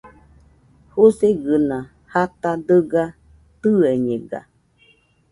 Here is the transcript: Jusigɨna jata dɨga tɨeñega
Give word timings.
Jusigɨna 0.91 1.77
jata 2.11 2.51
dɨga 2.67 3.03
tɨeñega 3.61 4.39